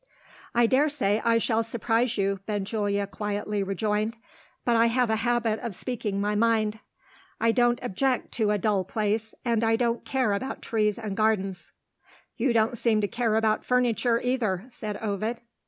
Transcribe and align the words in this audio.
"I 0.55 0.65
dare 0.65 0.89
say 0.89 1.21
I 1.23 1.37
shall 1.37 1.61
surprise 1.61 2.17
you," 2.17 2.39
Benjulia 2.47 3.05
quietly 3.05 3.61
rejoined; 3.61 4.17
"but 4.65 4.75
I 4.75 4.87
have 4.87 5.11
a 5.11 5.17
habit 5.17 5.59
of 5.59 5.75
speaking 5.75 6.19
my 6.19 6.33
mind. 6.33 6.79
I 7.39 7.51
don't 7.51 7.77
object 7.83 8.31
to 8.31 8.49
a 8.49 8.57
dull 8.57 8.83
place; 8.83 9.35
and 9.45 9.63
I 9.63 9.75
don't 9.75 10.03
care 10.03 10.33
about 10.33 10.63
trees 10.63 10.97
and 10.97 11.15
gardens." 11.15 11.73
"You 12.35 12.51
don't 12.51 12.79
seem 12.79 12.99
to 13.01 13.07
care 13.07 13.35
about 13.35 13.63
furniture 13.63 14.19
either," 14.19 14.65
said 14.69 14.97
Ovid. 15.03 15.41